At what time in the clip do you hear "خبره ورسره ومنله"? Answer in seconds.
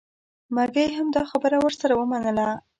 1.31-2.47